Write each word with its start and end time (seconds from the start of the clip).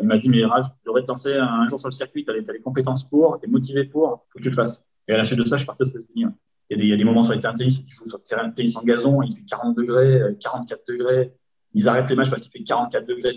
Il 0.00 0.06
m'a 0.06 0.16
dit, 0.16 0.28
mais 0.28 0.44
Ralph, 0.44 0.68
tu 0.68 0.86
devrais 0.86 1.04
un 1.38 1.68
jour 1.68 1.78
sur 1.78 1.88
le 1.88 1.92
circuit, 1.92 2.24
tu 2.24 2.30
as, 2.30 2.52
les 2.52 2.60
compétences 2.60 3.04
pour, 3.08 3.38
tu 3.38 3.46
es 3.46 3.50
motivé 3.50 3.84
pour, 3.84 4.26
faut 4.32 4.38
que 4.38 4.42
tu 4.42 4.50
le 4.50 4.54
fasses. 4.54 4.84
Et 5.06 5.12
à 5.12 5.18
la 5.18 5.24
suite 5.24 5.38
de 5.38 5.44
ça, 5.44 5.56
je 5.56 5.60
suis 5.60 5.66
parti 5.66 5.82
aux 5.82 5.86
États-Unis. 5.86 6.26
Il, 6.70 6.80
il 6.80 6.86
y, 6.86 6.92
a 6.92 6.96
des 6.96 7.04
moments 7.04 7.22
sur 7.22 7.34
les 7.34 7.40
terrains 7.40 7.52
de 7.52 7.58
tennis 7.58 7.78
où 7.78 7.82
tu 7.82 7.94
joues 7.94 8.08
sur 8.08 8.18
le 8.18 8.22
terrain 8.22 8.48
de 8.48 8.54
tennis 8.54 8.74
en 8.76 8.82
gazon, 8.82 9.20
il 9.22 9.36
fait 9.36 9.42
40 9.42 9.76
degrés, 9.76 10.22
44 10.40 10.82
degrés. 10.88 11.32
Ils 11.74 11.88
arrêtent 11.88 12.08
les 12.08 12.16
matchs 12.16 12.30
parce 12.30 12.42
qu'il 12.42 12.50
fait 12.50 12.64
44 12.64 13.06
degrés, 13.06 13.34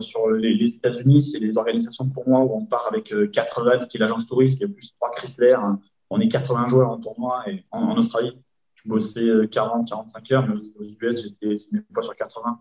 Sur 0.00 0.30
les, 0.30 0.74
États-Unis, 0.74 1.22
c'est 1.22 1.38
les 1.38 1.56
organisations 1.56 2.08
pour 2.08 2.28
moi 2.28 2.40
où 2.40 2.56
on 2.56 2.64
part 2.64 2.86
avec 2.88 3.12
80, 3.32 3.80
qui 3.88 3.96
est 3.96 4.00
l'agence 4.00 4.26
touriste, 4.26 4.58
qui 4.58 4.64
est 4.64 4.68
plus 4.68 4.92
3 4.94 5.10
Chrysler. 5.12 5.56
On 6.10 6.20
est 6.20 6.28
80 6.28 6.66
joueurs 6.66 6.90
en 6.90 6.98
tournoi 6.98 7.42
et 7.48 7.64
en, 7.70 7.96
Australie, 7.96 8.38
je 8.74 8.88
bossais 8.88 9.48
40, 9.50 9.88
45 9.88 10.32
heures, 10.32 10.46
mais 10.46 10.54
aux, 10.54 10.84
US, 10.84 11.22
j'étais 11.22 11.56
une 11.72 11.84
fois 11.92 12.02
sur 12.02 12.14
80. 12.14 12.60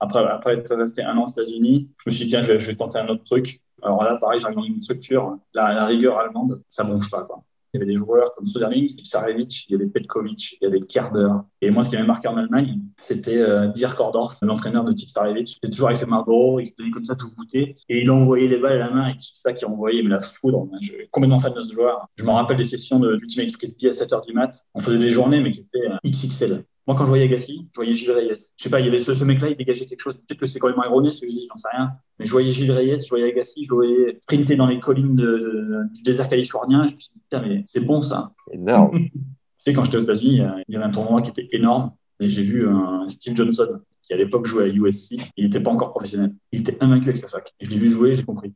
Après, 0.00 0.24
après 0.26 0.54
être 0.54 0.74
resté 0.74 1.02
un 1.02 1.16
an 1.16 1.24
aux 1.24 1.28
États-Unis, 1.28 1.90
je 1.98 2.10
me 2.10 2.14
suis 2.14 2.24
dit, 2.24 2.30
tiens, 2.30 2.42
je 2.42 2.52
vais, 2.52 2.76
tenter 2.76 2.98
un 2.98 3.08
autre 3.08 3.24
truc. 3.24 3.60
Alors 3.82 4.02
là, 4.02 4.16
pareil, 4.16 4.40
j'arrive 4.40 4.56
dans 4.56 4.64
une 4.64 4.82
structure, 4.82 5.38
la, 5.52 5.86
rigueur 5.86 6.18
allemande, 6.18 6.62
ça 6.68 6.84
ne 6.84 6.90
bronche 6.90 7.10
pas. 7.10 7.22
Quoi. 7.22 7.42
Il 7.74 7.80
y 7.80 7.82
avait 7.82 7.92
des 7.92 7.98
joueurs 7.98 8.32
comme 8.36 8.46
Soderling, 8.46 8.96
Sarevic, 9.04 9.66
il 9.68 9.72
y 9.72 9.74
avait 9.74 9.88
Petkovic, 9.88 10.56
il 10.60 10.64
y 10.64 10.66
avait 10.66 10.78
Kerber. 10.80 11.28
Et 11.60 11.70
moi, 11.70 11.82
ce 11.82 11.90
qui 11.90 11.96
m'avait 11.96 12.06
marqué 12.06 12.28
en 12.28 12.36
Allemagne, 12.36 12.78
c'était 13.00 13.36
euh, 13.36 13.66
Dirk 13.66 13.96
Kordorf, 13.96 14.36
l'entraîneur 14.42 14.84
de 14.84 14.92
type 14.92 15.10
Sarevic. 15.10 15.54
Il 15.54 15.56
était 15.56 15.70
toujours 15.70 15.88
avec 15.88 15.98
ses 15.98 16.06
Marlboro, 16.06 16.60
il 16.60 16.68
se 16.68 16.72
tenait 16.74 16.92
comme 16.92 17.04
ça 17.04 17.16
tout 17.16 17.28
voûté. 17.36 17.76
Et 17.88 18.02
il 18.02 18.10
envoyait 18.12 18.46
les 18.46 18.58
balles 18.58 18.80
à 18.80 18.86
la 18.86 18.90
main, 18.90 19.08
et 19.08 19.14
c'est 19.18 19.34
ça 19.34 19.52
qui 19.52 19.64
envoyait 19.64 20.04
mais 20.04 20.10
la 20.10 20.20
foudre. 20.20 20.68
Je 20.80 20.92
suis 20.92 21.08
complètement 21.10 21.40
fan 21.40 21.52
de 21.52 21.62
ce 21.64 21.72
joueur. 21.72 22.06
Je 22.14 22.24
me 22.24 22.30
rappelle 22.30 22.58
des 22.58 22.64
sessions 22.64 23.00
de 23.00 23.12
Ultimate 23.14 23.50
Frisbee 23.50 23.88
à 23.88 23.90
7h 23.90 24.24
du 24.24 24.32
mat. 24.32 24.64
On 24.72 24.78
faisait 24.78 24.98
des 24.98 25.10
journées, 25.10 25.40
mais 25.40 25.50
qui 25.50 25.60
étaient 25.60 25.90
euh, 25.90 25.96
XXL. 26.06 26.64
Moi, 26.86 26.96
quand 26.96 27.04
je 27.04 27.08
voyais 27.08 27.24
Agassi, 27.24 27.66
je 27.72 27.74
voyais 27.74 27.94
Gilles 27.94 28.12
Reyes. 28.12 28.36
Je 28.56 28.62
sais 28.62 28.68
pas, 28.68 28.78
il 28.80 28.86
y 28.86 28.88
avait 28.88 29.00
ce, 29.00 29.14
ce 29.14 29.24
mec-là, 29.24 29.48
il 29.48 29.56
dégageait 29.56 29.86
quelque 29.86 30.00
chose. 30.00 30.16
Peut-être 30.16 30.40
que 30.40 30.46
c'est 30.46 30.58
quand 30.58 30.68
même 30.68 30.80
erroné 30.84 31.10
ce 31.10 31.22
que 31.22 31.28
je 31.28 31.34
dis, 31.34 31.46
j'en 31.48 31.56
sais 31.56 31.68
rien. 31.72 31.92
Mais 32.18 32.26
je 32.26 32.30
voyais 32.30 32.50
Gilles 32.50 32.72
Reyes, 32.72 33.02
je 33.02 33.08
voyais 33.08 33.28
Agassi, 33.30 33.64
je 33.64 33.74
voyais 33.74 34.18
sprinter 34.20 34.56
dans 34.56 34.66
les 34.66 34.80
collines 34.80 35.14
de, 35.14 35.84
du 35.94 36.02
désert 36.02 36.28
californien. 36.28 36.86
Je 36.86 36.94
me 36.94 36.98
suis 36.98 37.10
dit, 37.14 37.20
putain, 37.20 37.40
mais 37.40 37.64
c'est 37.66 37.84
bon 37.84 38.02
ça. 38.02 38.32
Énorme. 38.52 38.98
tu 39.12 39.20
sais, 39.58 39.72
quand 39.72 39.84
j'étais 39.84 39.96
aux 39.96 40.00
États-Unis, 40.00 40.42
il 40.68 40.74
y 40.74 40.76
avait 40.76 40.84
un 40.84 40.90
tournoi 40.90 41.22
qui 41.22 41.30
était 41.30 41.48
énorme. 41.52 41.92
Et 42.20 42.28
j'ai 42.28 42.42
vu 42.42 42.68
un 42.68 43.08
Steve 43.08 43.34
Johnson, 43.34 43.80
qui 44.02 44.12
à 44.12 44.16
l'époque 44.16 44.46
jouait 44.46 44.64
à 44.64 44.68
USC. 44.68 45.16
Il 45.36 45.44
n'était 45.44 45.60
pas 45.60 45.70
encore 45.70 45.90
professionnel. 45.90 46.34
Il 46.52 46.60
était 46.60 46.76
invaincu 46.82 47.08
avec 47.08 47.16
sa 47.16 47.28
fac. 47.28 47.52
Et 47.60 47.64
je 47.64 47.70
l'ai 47.70 47.78
vu 47.78 47.88
jouer, 47.88 48.14
j'ai 48.14 48.24
compris. 48.24 48.52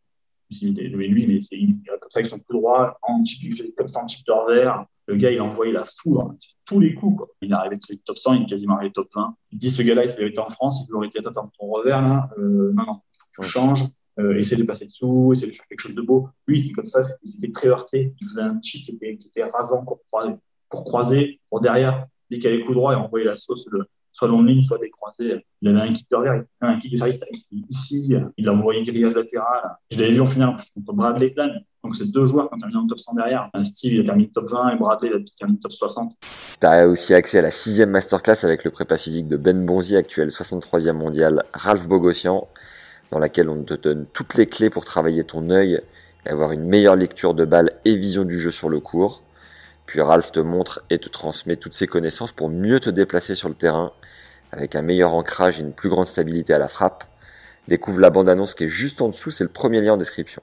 Je 0.51 0.67
me 0.67 0.73
suis 0.75 0.89
dit, 0.89 0.97
mais 0.97 1.07
lui, 1.07 1.27
mais 1.27 1.41
c'est 1.41 1.59
comme 1.59 2.11
ça 2.11 2.21
avec 2.21 2.27
son 2.27 2.39
coup 2.39 2.53
droit, 2.53 2.99
en 3.03 3.23
comme 3.77 3.89
ça 3.89 4.03
en 4.03 4.09
chip 4.09 4.27
de 4.27 4.33
revers. 4.33 4.85
Le 5.09 5.17
gars, 5.17 5.31
il 5.31 5.39
a 5.39 5.45
envoyé 5.45 5.73
la 5.73 5.87
foudre, 5.87 6.35
tous 6.67 6.81
les 6.81 6.95
coups. 6.95 7.17
Quoi. 7.17 7.29
Il 7.41 7.51
est 7.51 7.55
arrivé 7.55 7.77
top 8.05 8.19
100, 8.19 8.35
il 8.35 8.43
est 8.43 8.47
quasiment 8.47 8.77
arrivé 8.77 8.93
top 8.93 9.09
20. 9.15 9.35
Il 9.53 9.59
dit, 9.59 9.71
ce 9.71 9.81
gars-là, 9.81 10.05
il 10.05 10.11
s'est 10.11 10.27
été 10.27 10.39
en 10.39 10.51
France, 10.51 10.85
il 10.87 10.95
aurait 10.95 11.09
été, 11.09 11.19
attends, 11.19 11.51
ton 11.59 11.67
revers, 11.67 12.03
là, 12.03 12.29
euh, 12.39 12.73
non, 12.75 12.85
non, 12.85 13.01
faut 13.35 13.43
que 13.43 13.47
tu 13.47 13.51
changes, 13.51 13.85
euh, 14.21 14.37
essaie 14.37 14.57
de 14.57 14.65
passer 14.65 14.85
dessous, 14.85 15.33
essaie 15.33 15.47
de 15.47 15.53
faire 15.53 15.67
quelque 15.67 15.81
chose 15.81 15.95
de 15.95 16.03
beau. 16.03 16.29
Lui, 16.47 16.59
il 16.59 16.67
était 16.67 16.75
comme 16.75 16.87
ça, 16.87 17.01
il 17.23 17.31
s'était 17.31 17.51
très 17.51 17.69
heurté, 17.69 18.15
il 18.21 18.29
faisait 18.29 18.43
un 18.43 18.61
chip 18.63 18.85
qui 18.85 18.91
était, 18.93 19.17
qui 19.17 19.29
était 19.29 19.45
rasant 19.45 19.83
pour 19.83 20.01
croiser, 20.13 20.35
pour 20.69 20.85
croiser, 20.85 21.41
pour 21.49 21.63
derrière, 21.63 22.07
dès 22.31 22.39
qu'il 22.39 22.51
avait 22.51 22.65
coup 22.65 22.75
droit, 22.75 22.93
il 22.93 22.97
envoyait 22.97 23.25
la 23.25 23.37
sauce, 23.37 23.67
le, 23.71 23.87
soit 24.19 24.29
long 24.29 24.43
ligne, 24.43 24.63
soit 24.63 24.79
décroisé. 24.79 25.45
Il 25.63 25.69
avait 25.69 25.81
un 25.81 25.93
kick 25.93 26.11
de 26.11 26.17
revers, 26.17 26.45
un 26.61 26.77
de 26.77 26.97
service 26.97 27.21
ici, 27.71 28.17
il 28.37 28.49
a 28.49 28.53
envoyé 28.53 28.83
grillage 28.83 29.15
latéral. 29.15 29.77
Je 29.91 29.99
l'avais 29.99 30.13
vu 30.13 30.21
en 30.21 30.27
finale 30.27 30.49
en 30.49 30.57
contre 30.75 30.93
Bradley 30.93 31.31
Plan. 31.31 31.51
Donc 31.85 31.95
c'est 31.95 32.11
deux 32.11 32.25
joueurs 32.25 32.49
qui 32.49 32.57
ont 32.57 32.59
terminé 32.59 32.81
en 32.81 32.87
top 32.89 32.99
100 32.99 33.15
derrière. 33.15 33.49
Steve, 33.63 33.93
il 33.93 34.01
a 34.01 34.05
terminé 34.05 34.29
top 34.35 34.51
20 34.51 34.71
et 34.71 34.77
Bradley, 34.77 35.11
il 35.15 35.23
a 35.23 35.25
terminé 35.39 35.61
top 35.61 35.73
60. 35.73 36.13
Tu 36.61 36.67
as 36.67 36.89
aussi 36.89 37.15
accès 37.15 37.39
à 37.39 37.43
la 37.43 37.53
sixième 37.53 37.91
masterclass 37.91 38.45
avec 38.45 38.65
le 38.65 38.73
prépa 38.73 38.97
physique 38.97 39.29
de 39.29 39.37
Ben 39.37 39.65
Bonzi, 39.65 39.97
actuel 39.97 40.29
63e 40.29 40.93
mondial, 40.93 41.45
Ralph 41.53 41.87
Bogossian, 41.87 42.49
dans 43.13 43.21
laquelle 43.21 43.49
on 43.49 43.63
te 43.63 43.75
donne 43.75 44.07
toutes 44.13 44.35
les 44.35 44.47
clés 44.47 44.71
pour 44.71 44.85
travailler 44.85 45.23
ton 45.23 45.49
œil 45.51 45.81
et 46.27 46.31
avoir 46.31 46.51
une 46.51 46.65
meilleure 46.65 46.97
lecture 46.97 47.35
de 47.35 47.45
balle 47.45 47.73
et 47.85 47.95
vision 47.95 48.25
du 48.25 48.41
jeu 48.41 48.51
sur 48.51 48.69
le 48.69 48.81
court. 48.81 49.23
Puis 49.89 50.03
Ralph 50.03 50.33
te 50.33 50.41
montre 50.41 50.83
et 50.91 50.99
te 50.99 51.09
transmet 51.09 51.57
toutes 51.57 51.73
ses 51.73 51.87
connaissances 51.87 52.33
pour 52.33 52.51
mieux 52.51 52.79
te 52.79 52.91
déplacer 52.91 53.35
sur 53.35 53.49
le 53.49 53.55
terrain, 53.55 53.93
avec 54.53 54.77
un 54.77 54.83
meilleur 54.83 55.15
ancrage 55.15 55.59
et 55.59 55.63
une 55.63 55.73
plus 55.73 55.89
grande 55.89 56.07
stabilité 56.07 56.53
à 56.53 56.59
la 56.59 56.69
frappe. 56.69 57.05
Découvre 57.69 57.99
la 57.99 58.11
bande-annonce 58.11 58.55
qui 58.55 58.65
est 58.65 58.69
juste 58.69 59.01
en 59.01 59.09
dessous, 59.09 59.31
c'est 59.31 59.45
le 59.45 59.51
premier 59.51 59.81
lien 59.81 59.95
en 59.95 59.97
description. 59.97 60.43